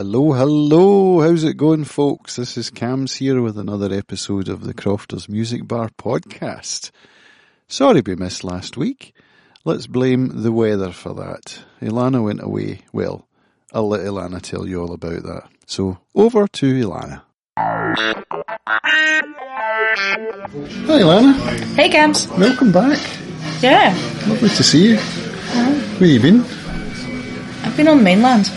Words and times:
Hello, 0.00 0.32
hello. 0.32 1.20
How's 1.20 1.44
it 1.44 1.58
going, 1.58 1.84
folks? 1.84 2.36
This 2.36 2.56
is 2.56 2.70
Cams 2.70 3.16
here 3.16 3.42
with 3.42 3.58
another 3.58 3.92
episode 3.92 4.48
of 4.48 4.64
the 4.64 4.72
Crofters 4.72 5.28
Music 5.28 5.68
Bar 5.68 5.90
podcast. 5.98 6.90
Sorry 7.68 8.00
we 8.00 8.16
missed 8.16 8.42
last 8.42 8.78
week. 8.78 9.14
Let's 9.66 9.86
blame 9.86 10.40
the 10.42 10.52
weather 10.52 10.90
for 10.90 11.12
that. 11.16 11.62
Ealána 11.82 12.24
went 12.24 12.42
away. 12.42 12.80
Well, 12.94 13.28
I'll 13.74 13.90
let 13.90 14.00
Ealána 14.00 14.40
tell 14.40 14.66
you 14.66 14.80
all 14.80 14.94
about 14.94 15.22
that. 15.24 15.50
So, 15.66 15.98
over 16.14 16.48
to 16.48 16.82
Ealána. 16.82 17.20
Hi, 17.58 17.94
Ealána. 20.88 21.34
Hey, 21.76 21.90
Cams. 21.90 22.26
Welcome 22.38 22.72
back. 22.72 22.98
Yeah, 23.60 23.94
Lovely 24.26 24.48
to 24.48 24.62
see 24.62 24.92
you. 24.92 24.96
Where 24.96 26.08
you 26.08 26.20
been? 26.20 26.40
I've 27.62 27.76
been 27.76 27.88
on 27.88 27.98
the 27.98 28.02
mainland. 28.04 28.50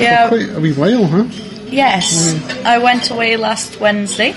Yeah, 0.00 0.28
Quite 0.28 0.50
a 0.56 0.60
wee 0.60 0.72
while, 0.72 1.06
huh? 1.06 1.24
yes. 1.70 2.34
Mm. 2.34 2.64
I 2.64 2.78
went 2.78 3.10
away 3.10 3.36
last 3.36 3.80
Wednesday 3.80 4.34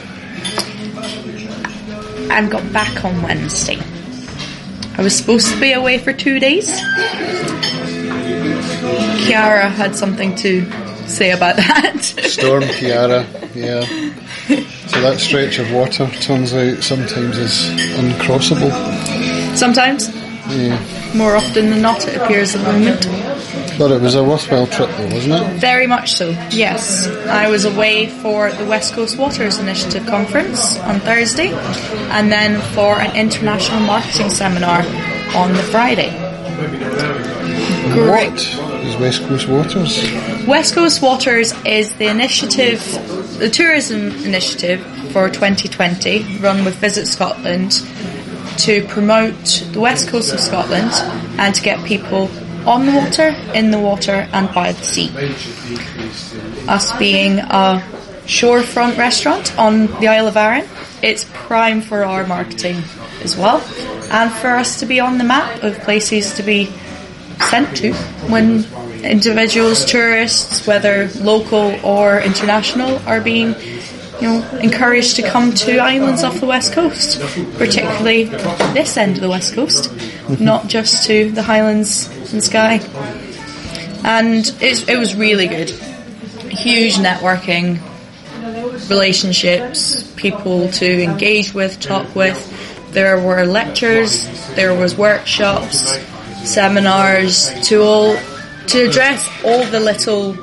and 2.31 2.49
got 2.51 2.71
back 2.71 3.03
on 3.03 3.21
Wednesday. 3.21 3.77
I 4.97 5.01
was 5.01 5.15
supposed 5.15 5.51
to 5.53 5.59
be 5.59 5.71
away 5.73 5.97
for 5.97 6.11
two 6.13 6.39
days. 6.39 6.67
Ciara 9.27 9.69
had 9.69 9.95
something 9.95 10.35
to 10.35 10.65
say 11.07 11.31
about 11.31 11.55
that. 11.57 12.01
Storm 12.01 12.63
Ciara, 12.63 13.25
yeah. 13.55 13.81
So 14.87 15.01
that 15.01 15.17
stretch 15.19 15.59
of 15.59 15.71
water 15.71 16.07
turns 16.21 16.53
out 16.53 16.83
sometimes 16.83 17.37
is 17.37 17.69
uncrossable. 17.99 18.71
Sometimes, 19.55 20.09
Yeah. 20.49 20.77
more 21.15 21.35
often 21.35 21.69
than 21.69 21.81
not, 21.81 22.07
it 22.07 22.15
appears 22.21 22.55
at 22.55 22.63
the 22.65 22.71
moment. 22.73 23.05
But 23.79 23.91
it 23.91 24.01
was 24.01 24.15
a 24.15 24.23
worthwhile 24.25 24.67
trip 24.67 24.89
though, 24.97 25.07
wasn't 25.07 25.35
it? 25.35 25.59
Very 25.61 25.87
much 25.87 26.11
so, 26.11 26.31
yes. 26.51 27.07
I 27.27 27.47
was 27.47 27.63
away 27.63 28.07
for 28.07 28.51
the 28.51 28.65
West 28.65 28.93
Coast 28.93 29.17
Waters 29.17 29.57
Initiative 29.57 30.05
Conference 30.05 30.77
on 30.79 30.99
Thursday 30.99 31.53
and 32.11 32.29
then 32.29 32.59
for 32.73 32.99
an 32.99 33.15
international 33.15 33.79
marketing 33.79 34.31
seminar 34.31 34.79
on 35.33 35.53
the 35.53 35.63
Friday. 35.71 36.09
Great. 37.93 38.31
What 38.31 38.83
is 38.83 38.97
West 38.97 39.23
Coast 39.23 39.47
Waters? 39.47 40.45
West 40.45 40.75
Coast 40.75 41.01
Waters 41.01 41.53
is 41.65 41.93
the 41.93 42.07
initiative, 42.07 42.83
the 43.39 43.49
tourism 43.49 44.11
initiative 44.25 44.85
for 45.13 45.29
2020 45.29 46.39
run 46.39 46.65
with 46.65 46.75
Visit 46.75 47.07
Scotland 47.07 47.81
to 48.57 48.85
promote 48.89 49.63
the 49.71 49.79
west 49.79 50.09
coast 50.09 50.33
of 50.33 50.39
Scotland 50.41 50.91
and 51.39 51.55
to 51.55 51.61
get 51.61 51.81
people 51.85 52.29
on 52.65 52.85
the 52.85 52.93
water, 52.93 53.35
in 53.53 53.71
the 53.71 53.79
water 53.79 54.27
and 54.33 54.53
by 54.53 54.71
the 54.71 54.83
sea. 54.83 55.09
Us 56.67 56.97
being 56.97 57.39
a 57.39 57.83
shorefront 58.25 58.97
restaurant 58.97 59.57
on 59.57 59.87
the 59.99 60.07
Isle 60.07 60.27
of 60.27 60.37
Arran, 60.37 60.67
it's 61.01 61.25
prime 61.33 61.81
for 61.81 62.03
our 62.03 62.27
marketing 62.27 62.83
as 63.23 63.35
well 63.37 63.61
and 64.11 64.31
for 64.31 64.49
us 64.49 64.79
to 64.79 64.85
be 64.85 64.99
on 64.99 65.17
the 65.17 65.23
map 65.23 65.63
of 65.63 65.79
places 65.79 66.33
to 66.35 66.43
be 66.43 66.65
sent 67.49 67.77
to 67.77 67.93
when 68.27 68.65
individuals, 69.03 69.85
tourists, 69.85 70.67
whether 70.67 71.07
local 71.19 71.73
or 71.85 72.19
international, 72.19 72.97
are 73.07 73.21
being 73.21 73.55
you 74.19 74.27
know, 74.27 74.57
encouraged 74.61 75.15
to 75.15 75.21
come 75.21 75.53
to 75.53 75.77
islands 75.77 76.23
off 76.23 76.39
the 76.39 76.45
west 76.45 76.73
coast, 76.73 77.21
particularly 77.57 78.25
this 78.73 78.97
end 78.97 79.15
of 79.15 79.21
the 79.21 79.29
west 79.29 79.53
coast, 79.53 79.89
not 80.39 80.67
just 80.67 81.07
to 81.07 81.31
the 81.31 81.41
Highlands 81.41 82.07
and 82.33 82.43
Skye. 82.43 82.81
And 84.03 84.45
it's, 84.61 84.87
it 84.87 84.97
was 84.97 85.15
really 85.15 85.47
good. 85.47 85.69
Huge 86.49 86.95
networking, 86.95 87.79
relationships, 88.89 90.11
people 90.15 90.69
to 90.71 91.03
engage 91.03 91.53
with, 91.53 91.79
talk 91.79 92.15
with. 92.15 92.55
There 92.91 93.19
were 93.19 93.45
lectures, 93.45 94.27
there 94.55 94.73
was 94.73 94.97
workshops, 94.97 95.99
seminars 96.43 97.51
to 97.67 97.81
all 97.81 98.17
to 98.67 98.87
address 98.87 99.27
all 99.43 99.63
the 99.65 99.79
little 99.79 100.35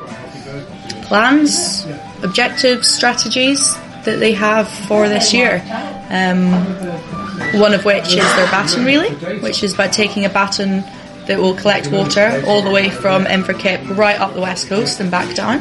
plans, 1.07 1.87
objectives, 2.23 2.89
strategies 2.89 3.75
that 4.05 4.19
they 4.19 4.33
have 4.33 4.69
for 4.69 5.09
this 5.09 5.33
year. 5.33 5.63
Um, 6.11 6.51
one 7.55 7.75
of 7.75 7.85
which 7.85 8.09
is 8.09 8.35
their 8.37 8.51
baton 8.51 8.85
relay, 8.85 9.11
which 9.41 9.63
is 9.63 9.75
by 9.75 9.89
taking 9.89 10.25
a 10.25 10.29
baton 10.29 10.85
that 11.27 11.39
will 11.39 11.55
collect 11.55 11.91
water 11.91 12.43
all 12.47 12.63
the 12.63 12.71
way 12.71 12.89
from 12.89 13.25
Inverkip 13.25 13.97
right 13.97 14.19
up 14.19 14.35
the 14.35 14.41
west 14.41 14.69
coast 14.69 15.01
and 15.01 15.11
back 15.11 15.35
down. 15.35 15.61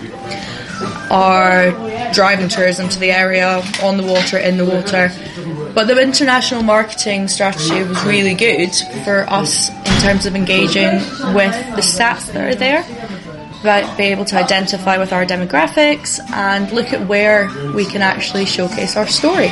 Our 1.09 1.71
driving 2.13 2.49
tourism 2.49 2.89
to 2.89 2.99
the 2.99 3.11
area, 3.11 3.63
on 3.81 3.97
the 3.97 4.03
water, 4.03 4.37
in 4.37 4.57
the 4.57 4.65
water. 4.65 5.11
But 5.73 5.87
the 5.87 5.99
international 6.01 6.63
marketing 6.63 7.27
strategy 7.27 7.83
was 7.83 8.03
really 8.03 8.33
good 8.33 8.73
for 9.03 9.25
us 9.29 9.69
in 9.69 10.01
terms 10.01 10.25
of 10.25 10.35
engaging 10.35 10.91
with 11.33 11.55
the 11.75 11.81
stats 11.81 12.31
that 12.31 12.37
are 12.37 12.55
there, 12.55 12.83
be 13.97 14.03
able 14.03 14.25
to 14.25 14.37
identify 14.37 14.97
with 14.97 15.11
our 15.11 15.25
demographics 15.25 16.19
and 16.31 16.71
look 16.71 16.93
at 16.93 17.07
where 17.07 17.49
we 17.73 17.85
can 17.85 18.01
actually 18.01 18.45
showcase 18.45 18.95
our 18.95 19.07
story. 19.07 19.51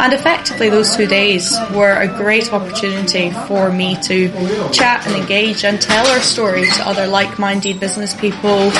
And 0.00 0.12
effectively, 0.12 0.68
those 0.70 0.94
two 0.96 1.06
days 1.06 1.56
were 1.74 2.00
a 2.00 2.06
great 2.06 2.52
opportunity 2.52 3.30
for 3.48 3.72
me 3.72 3.96
to 4.02 4.28
chat 4.70 5.04
and 5.06 5.16
engage 5.16 5.64
and 5.64 5.80
tell 5.80 6.06
our 6.06 6.20
story 6.20 6.64
to 6.66 6.88
other 6.88 7.08
like-minded 7.08 7.80
business 7.80 8.14
people, 8.14 8.70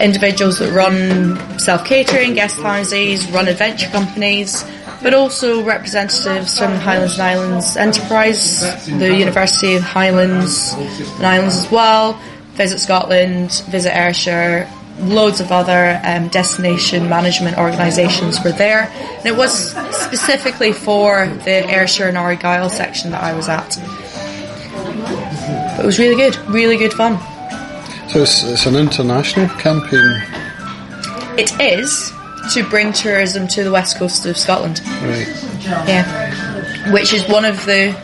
individuals 0.00 0.58
that 0.58 0.72
run 0.72 1.58
self-catering, 1.58 2.34
guest 2.34 2.56
houses, 2.56 3.30
run 3.30 3.46
adventure 3.46 3.90
companies, 3.90 4.64
but 5.02 5.12
also 5.12 5.62
representatives 5.64 6.58
from 6.58 6.72
Highlands 6.76 7.14
and 7.14 7.22
Islands 7.22 7.76
Enterprise, 7.76 8.86
the 8.86 9.14
University 9.14 9.74
of 9.74 9.82
Highlands 9.82 10.72
and 10.72 11.26
Islands 11.26 11.56
as 11.56 11.70
well, 11.70 12.18
Visit 12.54 12.78
Scotland, 12.78 13.62
Visit 13.68 13.94
Ayrshire, 13.94 14.68
loads 15.00 15.40
of 15.40 15.50
other 15.50 16.00
um, 16.04 16.28
destination 16.28 17.08
management 17.08 17.58
organisations 17.58 18.42
were 18.44 18.52
there. 18.52 18.90
And 19.18 19.26
it 19.26 19.36
was 19.36 19.72
specifically 19.94 20.72
for 20.72 21.26
the 21.26 21.66
Ayrshire 21.70 22.08
and 22.08 22.16
Argyll 22.16 22.70
section 22.70 23.10
that 23.12 23.22
I 23.22 23.34
was 23.34 23.48
at. 23.48 23.76
But 25.76 25.84
it 25.84 25.86
was 25.86 25.98
really 25.98 26.16
good, 26.16 26.36
really 26.48 26.76
good 26.76 26.92
fun. 26.92 27.18
So 28.10 28.22
it's, 28.22 28.44
it's 28.44 28.66
an 28.66 28.76
international 28.76 29.48
campaign, 29.58 30.22
It 31.38 31.58
is 31.60 32.12
to 32.52 32.68
bring 32.68 32.92
tourism 32.92 33.48
to 33.48 33.64
the 33.64 33.70
west 33.70 33.96
coast 33.96 34.26
of 34.26 34.36
Scotland. 34.36 34.80
right? 35.02 35.26
Yeah, 35.88 36.92
which 36.92 37.12
is 37.12 37.26
one 37.28 37.44
of 37.44 37.64
the 37.64 37.96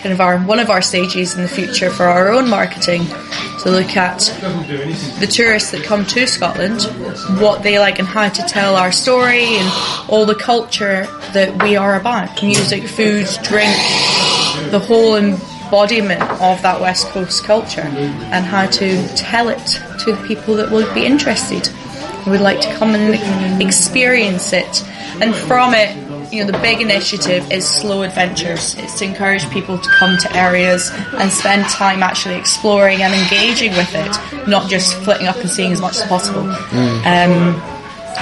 kind 0.00 0.12
of 0.12 0.20
our 0.20 0.38
one 0.38 0.58
of 0.58 0.70
our 0.70 0.80
stages 0.80 1.34
in 1.36 1.42
the 1.42 1.48
future 1.48 1.90
for 1.90 2.04
our 2.04 2.30
own 2.30 2.48
marketing 2.48 3.02
to 3.62 3.70
look 3.70 3.96
at 3.96 4.18
the 5.20 5.26
tourists 5.26 5.70
that 5.72 5.84
come 5.84 6.04
to 6.06 6.26
Scotland, 6.26 6.82
what 7.40 7.62
they 7.62 7.78
like, 7.78 7.98
and 7.98 8.08
how 8.08 8.28
to 8.28 8.42
tell 8.42 8.76
our 8.76 8.92
story 8.92 9.44
and 9.44 9.72
all 10.08 10.24
the 10.26 10.34
culture 10.34 11.06
that 11.32 11.62
we 11.62 11.76
are 11.76 11.98
about 11.98 12.42
music, 12.42 12.84
food, 12.84 13.26
drink, 13.42 13.76
the 14.70 14.78
whole 14.78 15.16
embodiment 15.16 16.22
of 16.22 16.62
that 16.62 16.80
West 16.80 17.08
Coast 17.08 17.44
culture, 17.44 17.82
and 17.82 18.44
how 18.44 18.66
to 18.66 19.08
tell 19.14 19.48
it 19.48 19.64
to 20.04 20.12
the 20.12 20.22
people 20.26 20.54
that 20.56 20.70
would 20.70 20.92
be 20.94 21.04
interested 21.04 21.68
would 22.26 22.40
like 22.40 22.60
to 22.60 22.74
come 22.74 22.94
and 22.94 23.62
experience 23.62 24.52
it. 24.52 24.84
And 25.20 25.34
from 25.34 25.74
it, 25.74 26.09
you 26.32 26.44
know, 26.44 26.50
the 26.50 26.58
big 26.58 26.80
initiative 26.80 27.50
is 27.50 27.66
slow 27.66 28.02
adventures. 28.02 28.74
It's 28.78 28.98
to 29.00 29.04
encourage 29.04 29.48
people 29.50 29.78
to 29.78 29.88
come 29.90 30.16
to 30.18 30.36
areas 30.36 30.90
and 31.18 31.30
spend 31.30 31.64
time 31.66 32.02
actually 32.02 32.36
exploring 32.36 33.02
and 33.02 33.12
engaging 33.12 33.72
with 33.72 33.90
it, 33.94 34.46
not 34.48 34.68
just 34.70 34.94
flitting 34.98 35.26
up 35.26 35.36
and 35.36 35.48
seeing 35.50 35.72
as 35.72 35.80
much 35.80 35.96
as 35.96 36.06
possible. 36.06 36.42
Um, 36.42 37.60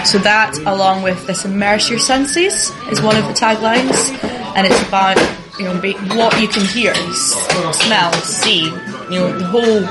so 0.05 0.19
that, 0.19 0.57
along 0.67 1.03
with 1.03 1.27
this 1.27 1.45
immerse 1.45 1.91
your 1.91 1.99
senses, 1.99 2.71
is 2.91 3.01
one 3.03 3.17
of 3.17 3.25
the 3.27 3.33
taglines, 3.35 4.13
and 4.57 4.67
it's 4.67 4.81
about 4.89 5.17
you 5.59 5.65
know 5.65 5.79
be, 5.81 5.93
what 6.17 6.41
you 6.41 6.47
can 6.49 6.65
hear, 6.65 6.93
s- 6.93 7.35
smell, 7.85 8.13
see, 8.23 8.65
you 8.65 9.19
know, 9.19 9.37
the 9.39 9.45
whole 9.47 9.83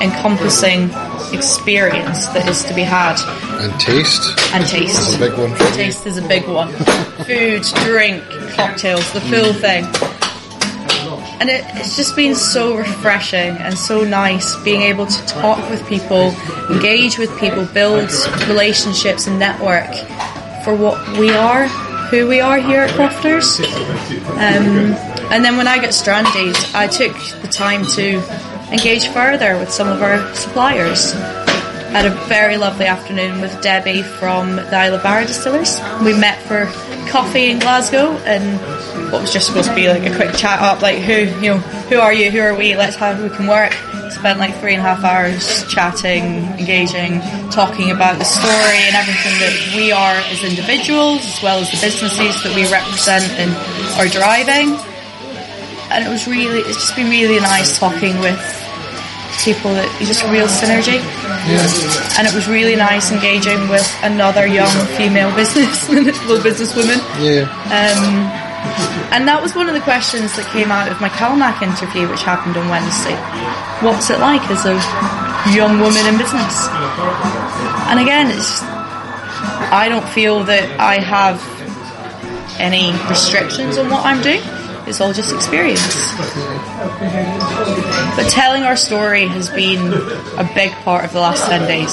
encompassing 0.00 0.88
experience 1.34 2.26
that 2.28 2.48
is 2.48 2.64
to 2.64 2.74
be 2.74 2.82
had, 2.82 3.16
And 3.62 3.78
taste. 3.80 4.38
and 4.54 4.66
taste. 4.66 4.96
That's 4.96 5.16
a 5.16 5.18
big 5.18 5.38
one. 5.38 5.54
Taste 5.74 6.06
is 6.06 6.16
a 6.18 6.26
big 6.28 6.46
one. 6.48 6.72
Food, 7.26 7.62
drink, 7.84 8.22
cocktails, 8.54 9.10
the 9.12 9.20
full 9.20 9.52
thing. 9.52 9.84
And 11.40 11.50
it, 11.50 11.64
it's 11.74 11.96
just 11.96 12.16
been 12.16 12.34
so 12.34 12.76
refreshing 12.76 13.56
and 13.58 13.76
so 13.76 14.04
nice 14.04 14.56
being 14.62 14.82
able 14.82 15.06
to 15.06 15.26
talk 15.26 15.58
with 15.68 15.86
people, 15.88 16.34
engage 16.70 17.18
with 17.18 17.36
people, 17.38 17.66
build 17.66 18.10
relationships 18.48 19.26
and 19.26 19.38
network 19.38 19.92
for 20.64 20.74
what 20.74 21.18
we 21.18 21.30
are, 21.30 21.66
who 22.08 22.26
we 22.28 22.40
are 22.40 22.58
here 22.58 22.82
at 22.82 22.90
Crofters. 22.90 23.58
Um, 23.60 24.94
and 25.32 25.44
then 25.44 25.56
when 25.56 25.66
I 25.68 25.78
got 25.78 25.92
stranded, 25.92 26.56
I 26.74 26.86
took 26.86 27.12
the 27.42 27.48
time 27.48 27.84
to 27.96 28.20
engage 28.74 29.06
further 29.08 29.56
with 29.56 29.70
some 29.70 29.86
of 29.86 30.02
our 30.02 30.34
suppliers 30.34 31.12
had 31.94 32.06
a 32.06 32.10
very 32.26 32.56
lovely 32.56 32.86
afternoon 32.86 33.40
with 33.40 33.62
Debbie 33.62 34.02
from 34.02 34.56
the 34.56 34.76
Isle 34.76 34.94
of 34.94 35.04
Barra 35.04 35.24
Distillers. 35.24 35.78
We 36.02 36.12
met 36.12 36.42
for 36.42 36.66
coffee 37.08 37.50
in 37.50 37.60
Glasgow 37.60 38.10
and 38.26 38.58
what 39.12 39.22
was 39.22 39.32
just 39.32 39.46
supposed 39.46 39.68
to 39.68 39.74
be 39.76 39.88
like 39.88 40.04
a 40.04 40.12
quick 40.16 40.34
chat 40.34 40.58
up, 40.58 40.82
like 40.82 40.98
who 40.98 41.12
you 41.40 41.54
know, 41.54 41.58
who 41.86 42.00
are 42.00 42.12
you, 42.12 42.32
who 42.32 42.40
are 42.40 42.56
we, 42.56 42.74
let's 42.74 42.96
how 42.96 43.14
we 43.22 43.28
can 43.28 43.46
work. 43.46 43.72
Spent 44.10 44.40
like 44.40 44.56
three 44.56 44.74
and 44.74 44.80
a 44.80 44.82
half 44.82 45.04
hours 45.04 45.64
chatting, 45.72 46.42
engaging, 46.58 47.20
talking 47.52 47.92
about 47.92 48.18
the 48.18 48.24
story 48.24 48.82
and 48.90 48.96
everything 48.96 49.38
that 49.38 49.72
we 49.76 49.92
are 49.92 50.16
as 50.34 50.42
individuals, 50.42 51.20
as 51.24 51.42
well 51.44 51.60
as 51.60 51.70
the 51.70 51.78
businesses 51.78 52.42
that 52.42 52.52
we 52.56 52.66
represent 52.72 53.22
and 53.38 53.54
are 54.02 54.10
driving. 54.10 54.74
And 55.92 56.04
it 56.04 56.10
was 56.10 56.26
really, 56.26 56.58
it's 56.58 56.74
just 56.74 56.96
been 56.96 57.08
really 57.08 57.38
nice 57.38 57.78
talking 57.78 58.18
with 58.18 58.63
people 59.42 59.74
that 59.74 59.88
just 60.04 60.22
real 60.30 60.46
synergy. 60.46 61.02
Yeah. 61.48 62.18
And 62.18 62.28
it 62.28 62.34
was 62.34 62.46
really 62.48 62.76
nice 62.76 63.10
engaging 63.10 63.68
with 63.68 63.86
another 64.02 64.46
young 64.46 64.72
female 64.96 65.34
business, 65.34 65.88
little 65.88 66.38
businesswoman. 66.38 67.00
Yeah. 67.18 67.48
Um, 67.72 68.44
and 69.12 69.28
that 69.28 69.40
was 69.42 69.54
one 69.54 69.68
of 69.68 69.74
the 69.74 69.80
questions 69.80 70.34
that 70.36 70.46
came 70.50 70.72
out 70.72 70.90
of 70.90 71.00
my 71.00 71.08
CalMac 71.08 71.62
interview, 71.62 72.08
which 72.08 72.22
happened 72.22 72.56
on 72.56 72.68
Wednesday. 72.68 73.14
What's 73.84 74.10
it 74.10 74.18
like 74.18 74.42
as 74.50 74.64
a 74.64 74.74
young 75.54 75.78
woman 75.78 76.02
in 76.06 76.16
business? 76.18 76.66
And 77.90 78.00
again, 78.00 78.30
it's 78.30 78.48
just, 78.48 78.62
I 78.62 79.88
don't 79.88 80.08
feel 80.08 80.44
that 80.44 80.80
I 80.80 81.00
have 81.00 81.42
any 82.58 82.92
restrictions 83.08 83.76
on 83.76 83.90
what 83.90 84.04
I'm 84.04 84.22
doing. 84.22 84.42
It's 84.86 85.00
all 85.00 85.12
just 85.12 85.34
experience. 85.34 86.14
But 88.16 88.28
telling 88.30 88.62
our 88.64 88.76
story 88.76 89.26
has 89.26 89.48
been 89.50 89.92
a 90.38 90.48
big 90.54 90.72
part 90.84 91.04
of 91.04 91.12
the 91.12 91.20
last 91.20 91.46
10 91.48 91.66
days. 91.66 91.92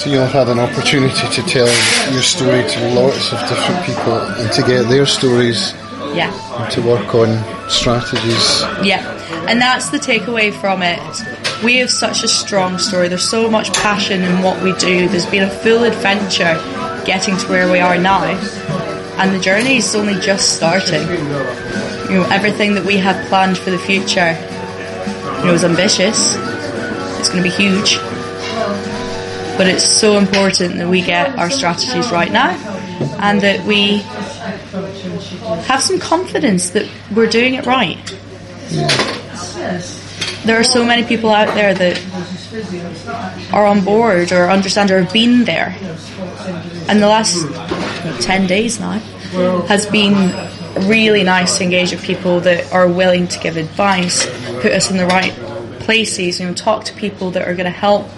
So 0.00 0.10
you'll 0.10 0.22
have 0.26 0.32
had 0.32 0.48
an 0.48 0.58
opportunity 0.58 1.28
to 1.28 1.42
tell 1.42 1.68
your 2.12 2.22
story 2.22 2.62
to 2.68 2.94
lots 2.94 3.32
of 3.32 3.38
different 3.48 3.84
people 3.86 4.16
and 4.18 4.50
to 4.52 4.62
get 4.62 4.88
their 4.88 5.06
stories 5.06 5.74
Yeah. 6.14 6.32
and 6.58 6.70
to 6.72 6.82
work 6.82 7.14
on 7.14 7.28
strategies. 7.68 8.62
Yeah, 8.82 9.02
and 9.48 9.60
that's 9.60 9.90
the 9.90 9.98
takeaway 9.98 10.52
from 10.52 10.82
it. 10.82 10.98
We 11.62 11.76
have 11.76 11.90
such 11.90 12.22
a 12.24 12.28
strong 12.28 12.78
story. 12.78 13.08
There's 13.08 13.28
so 13.28 13.48
much 13.50 13.72
passion 13.74 14.22
in 14.22 14.42
what 14.42 14.60
we 14.62 14.72
do. 14.74 15.08
There's 15.08 15.26
been 15.26 15.44
a 15.44 15.50
full 15.50 15.84
adventure 15.84 16.58
getting 17.04 17.36
to 17.36 17.46
where 17.48 17.70
we 17.70 17.78
are 17.80 17.96
now, 17.98 18.24
and 19.22 19.32
the 19.32 19.38
journey 19.38 19.76
is 19.76 19.94
only 19.94 20.16
just 20.16 20.56
starting. 20.56 21.00
You 21.02 22.18
know, 22.18 22.26
everything 22.30 22.74
that 22.74 22.84
we 22.84 22.96
have 22.96 23.28
planned 23.28 23.56
for 23.56 23.70
the 23.70 23.78
future, 23.78 24.36
you 25.38 25.46
know, 25.46 25.54
is 25.54 25.62
ambitious. 25.62 26.34
It's 27.20 27.28
going 27.28 27.44
to 27.44 27.48
be 27.48 27.54
huge, 27.54 27.98
but 29.56 29.68
it's 29.68 29.86
so 29.86 30.18
important 30.18 30.78
that 30.78 30.88
we 30.88 31.02
get 31.02 31.38
our 31.38 31.50
strategies 31.50 32.10
right 32.10 32.32
now, 32.32 32.50
and 33.20 33.40
that 33.42 33.64
we 33.64 33.98
have 35.68 35.80
some 35.80 36.00
confidence 36.00 36.70
that 36.70 36.90
we're 37.14 37.28
doing 37.28 37.54
it 37.54 37.64
right. 37.64 38.04
There 40.44 40.58
are 40.58 40.64
so 40.64 40.84
many 40.84 41.04
people 41.04 41.30
out 41.30 41.54
there 41.54 41.72
that 41.74 42.02
are 43.52 43.66
on 43.66 43.84
board 43.84 44.32
or 44.32 44.50
understand 44.50 44.90
or 44.90 45.00
have 45.00 45.12
been 45.12 45.44
there. 45.44 45.76
And 46.88 47.00
the 47.00 47.06
last 47.06 47.46
10 48.20 48.46
days 48.46 48.80
now 48.80 48.98
has 49.66 49.86
been 49.86 50.32
really 50.88 51.22
nice 51.22 51.58
to 51.58 51.64
engage 51.64 51.92
with 51.92 52.02
people 52.02 52.40
that 52.40 52.72
are 52.72 52.88
willing 52.88 53.28
to 53.28 53.38
give 53.38 53.56
advice, 53.56 54.26
put 54.60 54.72
us 54.72 54.90
in 54.90 54.96
the 54.96 55.06
right 55.06 55.32
places, 55.80 56.40
you 56.40 56.46
know, 56.46 56.54
talk 56.54 56.84
to 56.84 56.94
people 56.94 57.30
that 57.32 57.46
are 57.46 57.54
going 57.54 57.64
to 57.64 57.70
help 57.70 58.08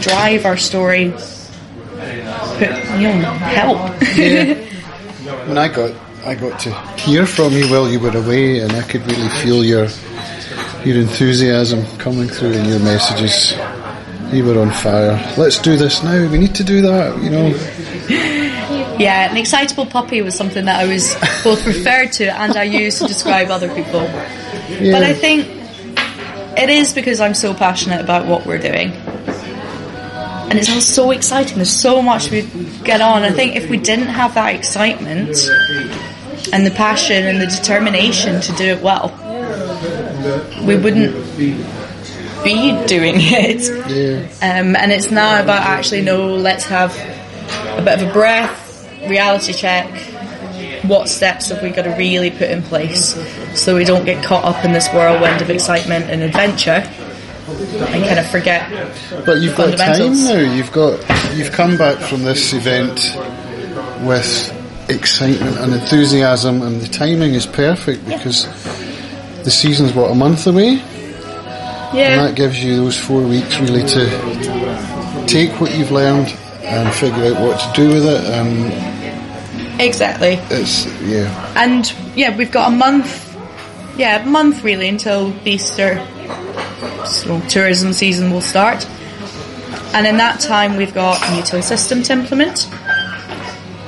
drive 0.00 0.44
our 0.44 0.56
story, 0.56 1.04
you 1.04 3.08
know, 3.08 3.32
help. 3.40 4.02
When 5.22 5.56
I 5.56 5.68
got 5.68 5.94
I 6.24 6.34
got 6.34 6.60
to 6.60 6.72
hear 7.00 7.26
from 7.26 7.52
you 7.52 7.68
while 7.68 7.88
you 7.88 7.98
were 7.98 8.16
away, 8.16 8.60
and 8.60 8.72
I 8.72 8.82
could 8.82 9.04
really 9.06 9.28
feel 9.42 9.64
your 9.64 9.88
your 10.84 11.00
enthusiasm 11.00 11.84
coming 11.98 12.28
through 12.28 12.52
in 12.52 12.68
your 12.68 12.80
messages. 12.80 13.52
You 14.32 14.44
were 14.44 14.60
on 14.60 14.70
fire. 14.70 15.20
Let's 15.36 15.58
do 15.58 15.76
this 15.76 16.02
now. 16.02 16.30
We 16.30 16.38
need 16.38 16.54
to 16.56 16.64
do 16.64 16.80
that. 16.82 17.22
You 17.22 17.30
know. 17.30 17.48
Yeah, 19.02 19.30
an 19.30 19.36
excitable 19.36 19.86
puppy 19.86 20.22
was 20.22 20.34
something 20.34 20.64
that 20.66 20.80
I 20.80 20.86
was 20.86 21.14
both 21.44 21.66
referred 21.66 22.12
to 22.12 22.32
and 22.32 22.56
I 22.56 22.64
used 22.64 22.98
to 22.98 23.08
describe 23.08 23.50
other 23.50 23.68
people. 23.74 24.02
Yeah. 24.02 24.92
But 24.92 25.02
I 25.02 25.14
think 25.14 25.48
it 26.56 26.70
is 26.70 26.92
because 26.92 27.20
I'm 27.20 27.34
so 27.34 27.54
passionate 27.54 28.00
about 28.00 28.26
what 28.26 28.46
we're 28.46 28.58
doing. 28.58 28.92
And 28.92 30.58
it's 30.58 30.70
all 30.70 30.80
so 30.82 31.10
exciting. 31.12 31.56
There's 31.56 31.74
so 31.74 32.02
much 32.02 32.30
we 32.30 32.42
get 32.84 33.00
on. 33.00 33.22
I 33.22 33.30
think 33.30 33.56
if 33.56 33.70
we 33.70 33.78
didn't 33.78 34.08
have 34.08 34.34
that 34.34 34.54
excitement 34.54 35.36
and 36.52 36.66
the 36.66 36.70
passion 36.70 37.26
and 37.26 37.40
the 37.40 37.46
determination 37.46 38.40
to 38.42 38.52
do 38.52 38.64
it 38.64 38.82
well, 38.82 39.08
we 40.66 40.76
wouldn't 40.76 41.14
be 42.44 42.86
doing 42.86 43.14
it. 43.18 43.62
Yeah. 43.88 44.60
Um, 44.60 44.76
and 44.76 44.92
it's 44.92 45.10
now 45.10 45.42
about 45.42 45.62
actually, 45.62 46.02
no, 46.02 46.34
let's 46.34 46.64
have 46.66 46.94
a 47.78 47.82
bit 47.82 48.02
of 48.02 48.08
a 48.10 48.12
breath, 48.12 48.61
reality 49.08 49.52
check. 49.52 49.88
What 50.84 51.08
steps 51.08 51.50
have 51.50 51.62
we 51.62 51.70
got 51.70 51.82
to 51.82 51.94
really 51.96 52.30
put 52.30 52.50
in 52.50 52.62
place 52.62 53.14
so 53.54 53.76
we 53.76 53.84
don't 53.84 54.04
get 54.04 54.24
caught 54.24 54.44
up 54.44 54.64
in 54.64 54.72
this 54.72 54.88
whirlwind 54.88 55.40
of 55.40 55.48
excitement 55.48 56.06
and 56.06 56.22
adventure 56.22 56.82
and 57.48 58.04
kind 58.04 58.18
of 58.18 58.26
forget 58.28 58.68
But 59.24 59.40
you've 59.40 59.56
got 59.56 59.76
time 59.76 60.14
now. 60.24 60.38
You've 60.38 60.72
got 60.72 61.00
you've 61.36 61.52
come 61.52 61.76
back 61.76 61.98
from 61.98 62.22
this 62.22 62.52
event 62.52 62.98
with 64.06 64.50
excitement 64.90 65.58
and 65.58 65.74
enthusiasm, 65.74 66.62
and 66.62 66.80
the 66.80 66.88
timing 66.88 67.34
is 67.34 67.46
perfect 67.46 68.06
because 68.06 68.46
the 69.44 69.50
season's 69.50 69.92
what 69.92 70.10
a 70.10 70.14
month 70.14 70.46
away, 70.46 70.74
yeah 71.94 72.12
and 72.12 72.28
that 72.28 72.34
gives 72.36 72.62
you 72.62 72.76
those 72.76 72.98
four 72.98 73.22
weeks 73.22 73.58
really 73.60 73.84
to 73.86 75.26
take 75.26 75.60
what 75.60 75.76
you've 75.76 75.92
learned 75.92 76.28
and 76.62 76.94
figure 76.94 77.34
out 77.34 77.40
what 77.40 77.60
to 77.60 77.72
do 77.74 77.88
with 77.88 78.06
it. 78.06 78.24
And 78.24 79.80
exactly. 79.80 80.38
it's 80.50 80.86
yeah, 81.02 81.54
And 81.56 81.92
yeah, 82.16 82.36
we've 82.36 82.52
got 82.52 82.72
a 82.72 82.74
month, 82.74 83.36
yeah, 83.96 84.22
a 84.22 84.26
month 84.26 84.64
really 84.64 84.88
until 84.88 85.34
Easter 85.46 86.06
so 87.06 87.40
tourism 87.48 87.92
season 87.92 88.30
will 88.30 88.40
start. 88.40 88.86
And 89.94 90.06
in 90.06 90.16
that 90.16 90.40
time, 90.40 90.76
we've 90.76 90.94
got 90.94 91.22
a 91.28 91.34
new 91.34 91.42
till 91.42 91.62
system 91.62 92.02
to 92.04 92.12
implement, 92.12 92.68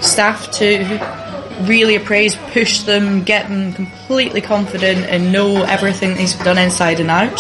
staff 0.00 0.50
to 0.52 0.84
really 1.62 1.94
appraise, 1.94 2.36
push 2.52 2.80
them, 2.80 3.22
get 3.22 3.48
them 3.48 3.72
completely 3.72 4.40
confident 4.40 5.06
and 5.06 5.32
know 5.32 5.62
everything 5.62 6.10
that 6.10 6.18
needs 6.18 6.32
to 6.32 6.38
be 6.38 6.44
done 6.44 6.58
inside 6.58 7.00
and 7.00 7.10
out. 7.10 7.38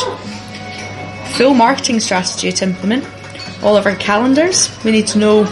Full 1.36 1.54
marketing 1.54 2.00
strategy 2.00 2.52
to 2.52 2.64
implement. 2.64 3.04
All 3.62 3.76
of 3.76 3.86
our 3.86 3.96
calendars, 3.96 4.70
we 4.84 4.92
need 4.92 5.06
to 5.08 5.18
know 5.18 5.44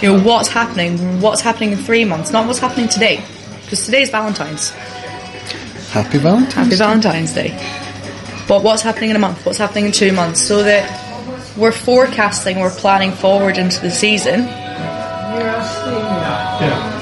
you 0.00 0.12
know 0.12 0.22
what's 0.22 0.48
happening, 0.48 1.20
what's 1.20 1.40
happening 1.40 1.72
in 1.72 1.78
three 1.78 2.04
months, 2.04 2.30
not 2.30 2.46
what's 2.46 2.60
happening 2.60 2.88
today, 2.88 3.24
because 3.62 3.84
today's 3.84 4.10
Valentine's. 4.10 4.70
happy 5.90 6.18
Valentine's. 6.18 6.54
Happy 6.54 6.76
Valentine's 6.76 7.32
Day. 7.32 7.50
But 8.46 8.62
what's 8.62 8.82
happening 8.82 9.10
in 9.10 9.16
a 9.16 9.18
month? 9.18 9.44
What's 9.44 9.58
happening 9.58 9.86
in 9.86 9.92
two 9.92 10.12
months? 10.12 10.40
So 10.40 10.62
that 10.62 10.88
we're 11.56 11.72
forecasting, 11.72 12.60
we're 12.60 12.70
planning 12.70 13.10
forward 13.12 13.58
into 13.58 13.80
the 13.80 13.90
season, 13.90 14.42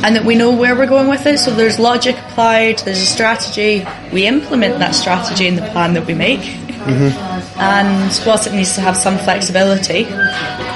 and 0.07 0.17
that 0.17 0.25
we 0.25 0.35
know 0.35 0.51
where 0.57 0.75
we're 0.75 0.87
going 0.87 1.09
with 1.09 1.27
it. 1.27 1.39
So 1.39 1.51
there's 1.55 1.79
logic 1.79 2.17
applied, 2.17 2.79
there's 2.81 3.01
a 3.01 3.07
strategy. 3.07 3.87
We 4.13 4.27
implement 4.27 4.79
that 4.79 4.95
strategy 4.95 5.47
in 5.47 5.57
the 5.57 5.63
plan 5.63 5.93
that 5.95 6.07
we 6.07 6.15
make. 6.15 6.41
And 6.89 8.27
whilst 8.27 8.47
it 8.47 8.53
needs 8.53 8.75
to 8.75 8.81
have 8.81 8.97
some 8.97 9.19
flexibility, 9.19 10.07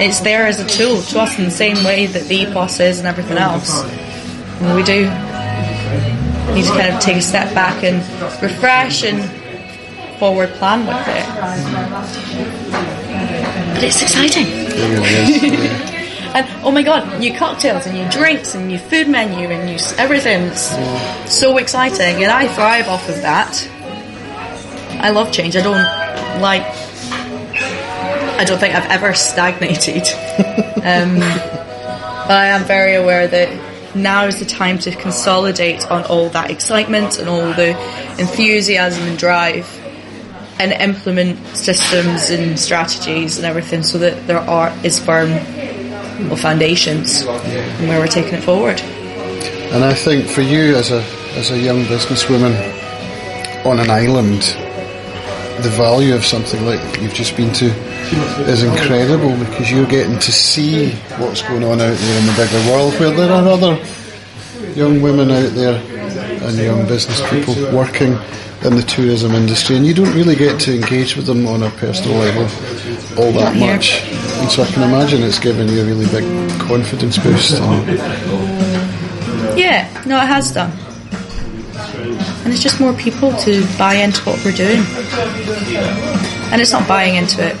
it's 0.03 0.19
there 0.21 0.47
as 0.47 0.59
a 0.59 0.65
tool 0.65 1.01
to 1.01 1.19
us 1.19 1.37
in 1.37 1.45
the 1.45 1.51
same 1.51 1.83
way 1.83 2.07
that 2.07 2.23
the 2.23 2.45
EPOS 2.45 2.79
is 2.79 2.99
and 2.99 3.07
everything 3.07 3.37
else. 3.37 3.83
And 4.61 4.75
we 4.75 4.83
do 4.83 5.03
need 6.53 6.65
to 6.65 6.71
kind 6.71 6.93
of 6.93 6.99
take 6.99 7.17
a 7.17 7.21
step 7.21 7.53
back 7.53 7.83
and 7.83 7.97
refresh 8.41 9.03
and 9.03 9.23
forward 10.19 10.49
plan 10.51 10.85
with 10.85 11.07
it. 11.07 11.25
But 13.73 13.83
it's 13.83 14.01
exciting. 14.01 14.45
It 14.47 14.73
really 14.99 15.57
is. 15.57 15.91
And 16.33 16.47
oh 16.63 16.71
my 16.71 16.81
god, 16.81 17.19
new 17.19 17.33
cocktails 17.33 17.85
and 17.85 17.97
new 17.97 18.09
drinks 18.09 18.55
and 18.55 18.69
new 18.69 18.77
food 18.77 19.09
menu 19.09 19.49
and 19.49 19.65
new 19.65 19.77
everything. 19.97 20.43
It's 20.43 20.71
so 21.29 21.57
exciting, 21.57 22.23
and 22.23 22.31
I 22.31 22.47
thrive 22.47 22.87
off 22.87 23.09
of 23.09 23.21
that. 23.21 23.69
I 25.01 25.09
love 25.09 25.33
change. 25.33 25.57
I 25.57 25.61
don't 25.61 26.00
like. 26.41 26.63
I 28.39 28.43
don't 28.43 28.59
think 28.59 28.73
I've 28.73 28.89
ever 28.89 29.13
stagnated. 29.13 30.01
um, 30.77 31.19
but 31.19 32.37
I 32.37 32.47
am 32.47 32.63
very 32.63 32.95
aware 32.95 33.27
that 33.27 33.95
now 33.95 34.25
is 34.25 34.39
the 34.39 34.45
time 34.45 34.79
to 34.79 34.91
consolidate 34.95 35.89
on 35.91 36.03
all 36.05 36.29
that 36.29 36.49
excitement 36.49 37.19
and 37.19 37.27
all 37.27 37.53
the 37.53 37.69
enthusiasm 38.19 39.03
and 39.03 39.17
drive 39.17 39.67
and 40.59 40.71
implement 40.73 41.37
systems 41.57 42.29
and 42.29 42.59
strategies 42.59 43.37
and 43.37 43.45
everything 43.45 43.83
so 43.83 43.97
that 43.97 44.27
there 44.27 44.39
are 44.39 44.71
is 44.83 44.99
firm 44.99 45.29
well, 46.27 46.35
foundations 46.35 47.23
and 47.23 47.89
where 47.89 47.99
we're 47.99 48.07
taking 48.07 48.35
it 48.35 48.43
forward. 48.43 48.79
And 49.71 49.83
I 49.83 49.93
think 49.93 50.27
for 50.27 50.41
you 50.41 50.75
as 50.75 50.91
a 50.91 51.01
as 51.35 51.49
a 51.51 51.57
young 51.57 51.83
businesswoman 51.85 52.53
on 53.65 53.79
an 53.79 53.89
island, 53.89 54.55
the 55.63 55.69
value 55.69 56.15
of 56.15 56.25
something 56.25 56.65
like 56.65 56.79
you've 57.01 57.13
just 57.13 57.35
been 57.37 57.53
to 57.53 57.65
is 58.49 58.63
incredible 58.63 59.37
because 59.37 59.71
you're 59.71 59.87
getting 59.87 60.19
to 60.19 60.31
see 60.31 60.91
what's 61.17 61.41
going 61.41 61.63
on 61.63 61.79
out 61.81 61.97
there 61.97 62.19
in 62.19 62.25
the 62.25 62.33
bigger 62.35 62.71
world 62.71 62.93
where 62.99 63.11
there 63.11 63.31
are 63.31 63.47
other 63.47 63.75
young 64.75 65.01
women 65.01 65.31
out 65.31 65.51
there 65.53 65.81
and 66.43 66.57
young 66.57 66.87
business 66.87 67.21
people 67.29 67.53
working 67.75 68.13
in 68.63 68.75
the 68.75 68.83
tourism 68.87 69.31
industry 69.31 69.75
and 69.75 69.85
you 69.85 69.93
don't 69.93 70.13
really 70.13 70.35
get 70.35 70.59
to 70.59 70.75
engage 70.75 71.15
with 71.15 71.25
them 71.25 71.47
on 71.47 71.63
a 71.63 71.69
personal 71.71 72.17
level 72.17 72.43
all 73.17 73.31
that 73.33 73.55
much. 73.57 74.03
And 74.41 74.49
so 74.49 74.63
I 74.63 74.67
can 74.67 74.83
imagine 74.83 75.23
it's 75.23 75.39
given 75.39 75.67
you 75.67 75.81
a 75.81 75.85
really 75.85 76.05
big 76.07 76.23
confidence 76.61 77.17
boost. 77.17 77.59
Yeah, 79.57 80.03
no, 80.05 80.17
it 80.17 80.27
has 80.27 80.51
done. 80.51 80.71
And 82.43 82.51
it's 82.51 82.61
just 82.63 82.79
more 82.79 82.93
people 82.93 83.31
to 83.37 83.65
buy 83.77 83.95
into 83.95 84.21
what 84.23 84.43
we're 84.43 84.51
doing. 84.51 84.79
And 86.51 86.59
it's 86.61 86.71
not 86.71 86.87
buying 86.87 87.15
into 87.15 87.45
it. 87.45 87.55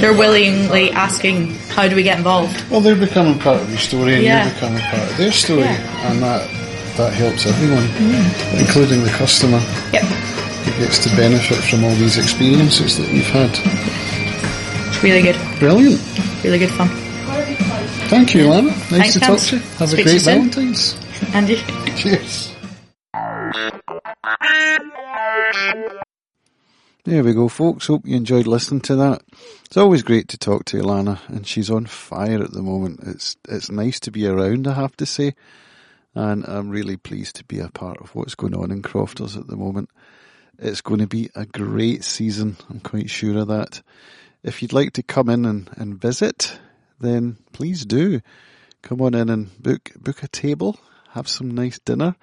They're 0.00 0.16
willingly 0.16 0.90
asking, 0.92 1.54
how 1.74 1.88
do 1.88 1.96
we 1.96 2.02
get 2.02 2.16
involved? 2.18 2.64
Well, 2.70 2.80
they're 2.80 2.96
becoming 2.96 3.38
part 3.38 3.60
of 3.60 3.68
your 3.68 3.78
story 3.78 4.14
and 4.14 4.22
Yeah. 4.22 4.44
you're 4.44 4.54
becoming 4.54 4.80
part 4.82 5.02
of 5.10 5.16
their 5.16 5.32
story. 5.32 5.62
Yeah. 5.62 6.10
And 6.10 6.22
that, 6.22 6.48
that 6.96 7.12
helps 7.12 7.46
everyone, 7.46 7.82
mm. 7.84 8.60
including 8.60 9.02
the 9.02 9.10
customer 9.10 9.58
Yep, 9.92 10.02
who 10.04 10.84
gets 10.84 10.98
to 11.04 11.16
benefit 11.16 11.58
from 11.58 11.84
all 11.84 11.94
these 11.96 12.18
experiences 12.18 12.96
that 12.98 13.08
you've 13.12 13.26
had. 13.26 13.50
it's 14.88 15.02
really 15.02 15.22
good. 15.22 15.36
Brilliant. 15.58 16.00
Really 16.44 16.58
good 16.58 16.70
fun. 16.70 16.88
Thank 18.08 18.34
you, 18.34 18.48
Lana. 18.48 18.70
Nice 18.70 18.88
Thanks, 18.88 19.14
to 19.14 19.20
talk 19.20 19.38
to 19.38 19.56
you. 19.56 19.62
Have 19.78 19.90
Speak 19.90 20.06
a 20.06 20.08
great. 20.10 20.22
Valentine's. 20.22 20.96
Andy? 21.34 21.56
Cheers. 21.96 22.54
There 27.08 27.24
we 27.24 27.32
go, 27.32 27.48
folks. 27.48 27.86
Hope 27.86 28.06
you 28.06 28.16
enjoyed 28.16 28.46
listening 28.46 28.82
to 28.82 28.96
that. 28.96 29.22
It's 29.64 29.78
always 29.78 30.02
great 30.02 30.28
to 30.28 30.36
talk 30.36 30.66
to 30.66 30.76
Ealána, 30.76 31.26
and 31.28 31.46
she's 31.46 31.70
on 31.70 31.86
fire 31.86 32.42
at 32.42 32.52
the 32.52 32.60
moment. 32.60 33.00
It's 33.02 33.34
it's 33.48 33.70
nice 33.70 33.98
to 34.00 34.10
be 34.10 34.26
around, 34.26 34.66
I 34.66 34.74
have 34.74 34.94
to 34.98 35.06
say, 35.06 35.34
and 36.14 36.44
I'm 36.46 36.68
really 36.68 36.98
pleased 36.98 37.36
to 37.36 37.44
be 37.44 37.60
a 37.60 37.70
part 37.70 37.96
of 38.02 38.14
what's 38.14 38.34
going 38.34 38.54
on 38.54 38.70
in 38.70 38.82
Crofters 38.82 39.38
at 39.38 39.46
the 39.46 39.56
moment. 39.56 39.88
It's 40.58 40.82
going 40.82 41.00
to 41.00 41.06
be 41.06 41.30
a 41.34 41.46
great 41.46 42.04
season. 42.04 42.58
I'm 42.68 42.80
quite 42.80 43.08
sure 43.08 43.38
of 43.38 43.48
that. 43.48 43.80
If 44.42 44.60
you'd 44.60 44.74
like 44.74 44.92
to 44.92 45.02
come 45.02 45.30
in 45.30 45.46
and, 45.46 45.70
and 45.76 45.98
visit, 45.98 46.58
then 47.00 47.38
please 47.52 47.86
do. 47.86 48.20
Come 48.82 49.00
on 49.00 49.14
in 49.14 49.30
and 49.30 49.62
book 49.62 49.92
book 49.98 50.22
a 50.22 50.28
table, 50.28 50.78
have 51.12 51.26
some 51.26 51.52
nice 51.52 51.78
dinner. 51.78 52.16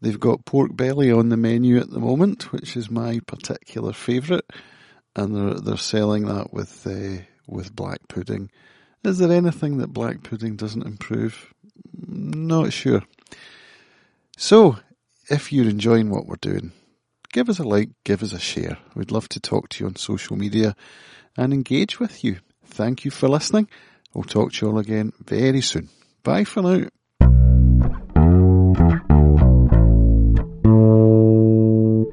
They've 0.00 0.18
got 0.18 0.44
pork 0.44 0.76
belly 0.76 1.10
on 1.10 1.28
the 1.28 1.36
menu 1.36 1.78
at 1.78 1.90
the 1.90 1.98
moment, 1.98 2.52
which 2.52 2.76
is 2.76 2.90
my 2.90 3.20
particular 3.26 3.92
favourite, 3.92 4.44
and 5.16 5.34
they're 5.34 5.54
they're 5.54 5.76
selling 5.76 6.26
that 6.26 6.52
with 6.52 6.86
uh, 6.86 7.22
with 7.46 7.74
black 7.74 8.06
pudding. 8.08 8.50
Is 9.04 9.18
there 9.18 9.32
anything 9.32 9.78
that 9.78 9.92
black 9.92 10.22
pudding 10.22 10.56
doesn't 10.56 10.86
improve? 10.86 11.52
Not 11.94 12.72
sure. 12.72 13.02
So, 14.36 14.78
if 15.28 15.52
you're 15.52 15.68
enjoying 15.68 16.10
what 16.10 16.26
we're 16.26 16.36
doing, 16.36 16.72
give 17.32 17.48
us 17.48 17.58
a 17.58 17.64
like, 17.64 17.90
give 18.04 18.22
us 18.22 18.32
a 18.32 18.38
share. 18.38 18.78
We'd 18.94 19.10
love 19.10 19.28
to 19.30 19.40
talk 19.40 19.68
to 19.70 19.84
you 19.84 19.88
on 19.88 19.96
social 19.96 20.36
media 20.36 20.76
and 21.36 21.52
engage 21.52 21.98
with 21.98 22.22
you. 22.22 22.38
Thank 22.64 23.04
you 23.04 23.10
for 23.10 23.28
listening. 23.28 23.68
We'll 24.14 24.24
talk 24.24 24.52
to 24.52 24.66
you 24.66 24.72
all 24.72 24.78
again 24.78 25.12
very 25.24 25.60
soon. 25.60 25.88
Bye 26.22 26.44
for 26.44 26.62
now. 26.62 26.88